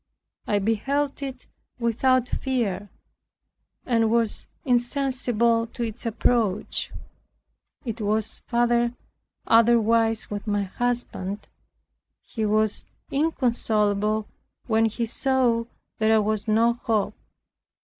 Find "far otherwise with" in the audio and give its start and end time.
8.47-10.47